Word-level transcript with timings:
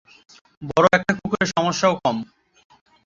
বড় 0.69 0.87
একটা 0.97 1.11
কুকুরের 1.17 1.49
সমস্যা 1.55 1.87
ও 1.89 1.95
কম। 2.03 2.17